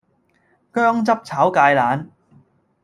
[0.73, 2.07] 薑汁炒芥蘭